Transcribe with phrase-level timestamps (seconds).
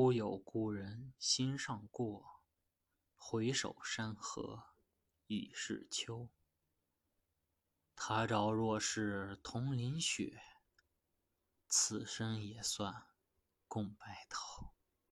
[0.00, 2.44] 忽有故人心上过
[3.16, 4.62] 回首山河
[5.26, 6.28] 已是秋。
[7.96, 10.40] 他朝若是同淋雪
[11.66, 13.08] 此生也算
[13.66, 14.47] 共白头